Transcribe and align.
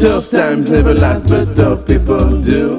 Tough 0.00 0.30
times 0.30 0.70
never 0.70 0.94
last, 0.94 1.28
but 1.28 1.54
tough 1.54 1.86
people 1.86 2.40
do. 2.40 2.78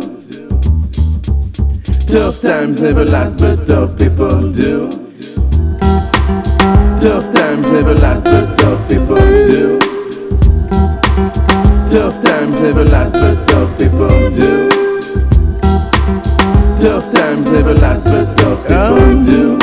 Tough 2.08 2.42
times 2.42 2.82
never 2.82 3.06
last, 3.06 3.38
but 3.38 3.68
tough 3.68 3.96
people 3.96 4.52
do. 4.52 4.90
Tough 7.00 7.32
times 7.32 7.68
never 7.70 7.94
last, 7.94 8.24
but 8.26 8.58
tough 8.58 8.88
people 8.90 9.18
do. 9.18 9.80
Tough 11.92 12.24
times 12.24 12.60
never 12.60 12.86
last, 12.86 13.14
but 13.14 13.48
tough 13.48 13.78
people 13.78 14.10
do. 14.32 14.70
Tough 16.82 17.14
times 17.14 17.46
never 17.52 17.76
last, 17.76 18.04
but 18.06 18.36
tough 18.36 18.64
people 18.64 18.88
oh. 18.90 19.26
do. 19.30 19.60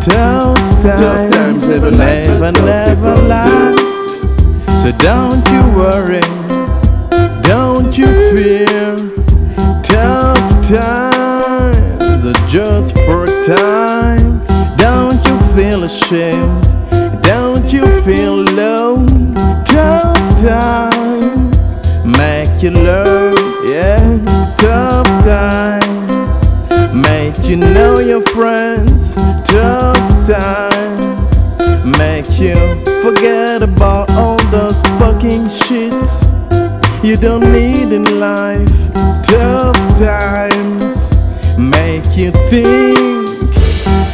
Tough 0.00 0.82
times 0.82 1.00
Tough 1.02 1.30
times 1.30 1.30
times 1.30 1.68
never 1.68 1.90
last, 1.90 2.26
never, 2.26 2.40
but 2.40 2.54
tough 2.54 2.64
never 2.64 2.94
people 2.94 3.14
do. 3.16 3.28
last. 3.28 3.97
So 4.88 4.96
don't 4.96 5.46
you 5.50 5.60
worry, 5.76 6.22
don't 7.42 7.98
you 7.98 8.06
fear. 8.32 8.96
Tough 9.82 10.66
times 10.66 12.24
are 12.24 12.48
just 12.48 12.94
for 13.04 13.24
a 13.24 13.44
time. 13.44 14.42
Don't 14.78 15.20
you 15.28 15.38
feel 15.54 15.84
ashamed, 15.84 16.62
don't 17.22 17.70
you 17.70 17.84
feel 18.00 18.40
alone. 18.48 19.34
Tough 19.66 20.40
times 20.40 21.58
make 22.06 22.62
you 22.62 22.70
learn, 22.70 23.36
yeah. 23.68 24.24
Tough 24.56 25.06
times 25.22 26.94
make 26.94 27.46
you 27.46 27.56
know 27.56 27.98
your 27.98 28.22
friends. 28.22 29.14
Tough 29.44 30.26
times 30.26 30.77
make 31.84 32.38
you 32.38 32.54
forget 33.02 33.62
about 33.62 34.10
all 34.12 34.38
those 34.50 34.80
fucking 34.98 35.46
shits 35.48 36.24
you 37.04 37.16
don't 37.16 37.52
need 37.52 37.92
in 37.92 38.18
life. 38.18 38.68
Tough 39.24 39.76
times 39.98 41.06
make 41.58 42.16
you 42.16 42.32
think. 42.50 43.28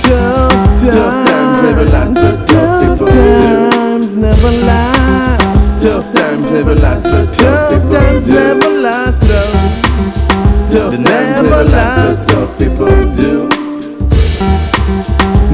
Tough 0.00 0.52
times, 0.80 0.92
times 0.92 1.62
never 1.62 1.84
last, 1.84 2.14
but 2.14 2.46
tough 2.46 2.98
tough 2.98 3.10
times 3.10 4.14
never 4.14 4.50
last. 4.66 5.82
Tough 5.82 6.12
times 6.14 6.50
never 6.50 6.74
last, 6.74 7.02
but 7.04 7.32
tough 7.32 7.70
Tough 7.70 7.90
times 7.90 8.26
never 8.26 8.68
last. 8.80 9.22
Tough 9.22 10.92
times 10.92 10.98
never 11.00 11.64
last, 11.64 12.28
but 12.28 12.34
tough 12.34 12.58
people 12.58 13.14
do. 13.14 13.48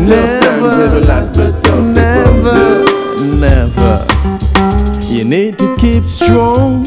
Tough 0.06 0.40
times 0.40 0.78
never 0.78 1.00
last, 1.00 1.34
but 1.34 1.59
need 5.50 5.58
to 5.58 5.76
keep 5.76 6.04
strong 6.04 6.86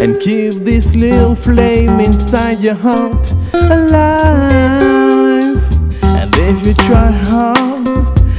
and 0.00 0.18
keep 0.20 0.54
this 0.64 0.96
little 0.96 1.34
flame 1.34 2.00
inside 2.00 2.58
your 2.58 2.74
heart 2.74 3.32
alive. 3.70 5.54
And 6.02 6.30
if 6.34 6.66
you 6.66 6.74
try 6.74 7.10
hard 7.10 7.88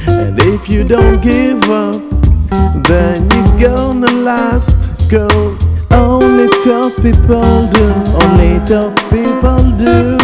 and 0.08 0.38
if 0.40 0.68
you 0.68 0.84
don't 0.84 1.22
give 1.22 1.62
up, 1.70 2.02
then 2.88 3.28
you're 3.30 3.70
gonna 3.70 4.12
last. 4.12 5.10
Go. 5.10 5.28
Only 5.92 6.48
tough 6.64 6.96
people 6.96 7.48
do. 7.76 7.86
Only 8.22 8.58
tough 8.66 8.96
people 9.08 9.62
do. 9.84 10.18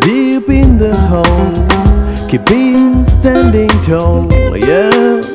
Deep 0.00 0.48
in 0.48 0.78
the 0.78 0.94
hole, 1.10 2.28
keep 2.28 2.48
in 2.50 3.04
standing 3.06 3.68
tall. 3.82 4.32
Yeah. 4.56 5.25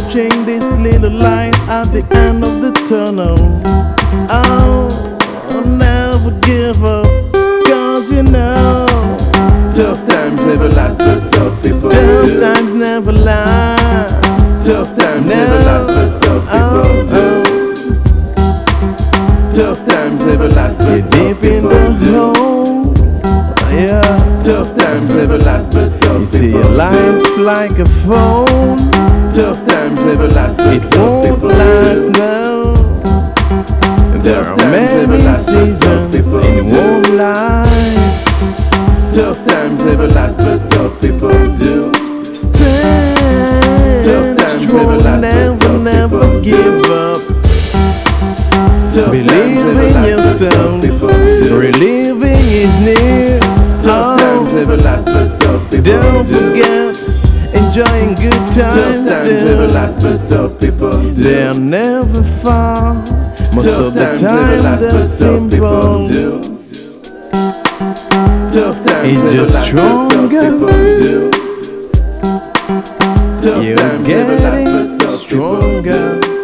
Watching 0.00 0.44
this 0.46 0.64
little 0.78 1.10
light 1.10 1.54
at 1.68 1.84
the 1.92 2.02
end 2.16 2.42
of 2.42 2.60
the 2.62 2.72
tunnel. 2.88 3.60
Oh, 4.30 4.88
never 5.78 6.30
give 6.40 6.82
up, 6.84 7.06
cause 7.66 8.10
you 8.10 8.22
know 8.22 8.86
Tough 9.74 10.06
times 10.08 10.40
never 10.44 10.68
last, 10.68 10.98
but 10.98 11.30
tough 11.32 11.62
people 11.62 11.90
do. 11.90 11.96
tough 11.96 12.24
do. 12.26 12.40
times 12.40 12.72
never 12.72 13.12
last. 13.12 14.66
Tough 14.66 14.96
times 14.96 15.26
No. 15.26 15.34
never 15.36 15.58
last, 15.68 15.86
but 15.92 16.20
tough 16.22 16.44
people 16.50 16.60
Oh, 16.62 16.84
do. 17.10 17.16
Oh. 18.36 19.54
Tough 19.54 19.86
times 19.86 20.20
never 20.24 20.48
last, 20.48 20.78
but 20.78 21.00
tough 21.00 21.10
deep 21.10 21.20
in 21.20 21.40
people 21.40 21.70
the 21.70 21.76
do. 22.04 22.10
hole. 22.10 22.94
Oh, 23.58 23.70
yeah. 23.70 24.42
Tough 24.44 24.74
times 24.76 25.10
never 25.10 25.38
last, 25.38 25.70
but 25.72 26.00
tough 26.00 26.20
You 26.22 26.26
see 26.26 26.46
people 26.52 26.60
your 26.60 26.70
do. 26.70 26.76
life 26.76 27.36
like 27.38 27.78
a 27.78 27.86
phone. 27.86 28.99
Times 30.10 30.22
never 30.22 30.34
last, 30.34 30.60
It 30.60 30.98
won't 30.98 31.42
last 31.44 32.08
now. 32.08 32.74
There 34.24 34.44
are 34.44 34.56
many 34.56 35.22
last, 35.22 35.46
seasons 35.46 36.14
in 36.16 36.22
do. 36.24 36.64
one 36.64 37.16
life. 37.16 38.34
Tough 39.14 39.46
times 39.46 39.84
never 39.84 40.08
last, 40.08 40.36
but 40.38 40.68
tough 40.68 41.00
people 41.00 41.30
do. 41.56 41.94
Stand 42.34 44.04
Tough 44.04 44.36
times 44.36 44.64
strong, 44.64 44.86
never 44.88 44.98
last, 44.98 45.20
never, 45.20 45.78
never 45.78 46.40
give 46.40 46.84
up. 46.86 47.20
Tough 48.92 49.12
Believe 49.12 49.64
in 49.64 49.94
last, 49.94 50.08
yourself. 50.08 50.82
Relieving 51.52 52.46
is 52.64 52.74
near. 52.80 53.38
Tough 53.84 54.18
times 54.18 54.50
Oh, 54.50 54.54
never 54.56 54.76
last, 54.76 55.04
but 55.04 55.38
tough 55.38 55.70
people 55.70 55.92
don't 55.92 56.26
do. 56.26 56.34
forget 56.34 56.89
enjoying 57.80 58.14
good 58.14 58.52
times. 58.52 59.06
Tough 59.06 59.24
times 59.24 59.42
never 59.42 59.66
last, 59.68 60.00
but 60.00 60.28
tough 60.28 60.60
people 60.60 60.92
do. 61.00 61.12
They're 61.14 61.54
never 61.54 62.22
far. 62.22 62.94
Most 63.54 63.68
tough 63.68 63.86
of 63.86 63.94
the 63.94 64.16
time, 64.20 64.58
last, 64.60 64.80
they're 64.80 65.02
simple. 65.04 66.08
Do. 66.08 66.40
Tough 68.52 68.84
times 68.84 69.08
it's 69.08 69.22
never 69.22 69.46
last, 69.46 69.66
stronger. 69.66 70.16
but 70.16 70.30
tough 70.30 70.50
people 70.50 70.68
do. 71.00 71.30
Tough 73.42 73.64
You're 73.64 73.76
times 73.76 74.08
never 74.08 74.36
last, 74.36 74.64
but 74.64 75.00
tough 75.00 75.20
stronger. 75.20 75.80
people 75.82 76.20
do. 76.20 76.40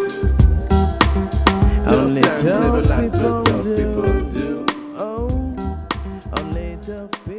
Tough 1.84 1.92
Only 1.92 2.22
times 2.22 2.42
tough 2.42 2.60
never 2.60 2.82
last, 2.82 3.12
but 3.12 3.44
tough 3.44 3.64
people 3.64 4.12
do. 4.30 4.66
Oh, 4.96 5.28
only 6.38 6.78
tough 6.82 7.10
people. 7.24 7.35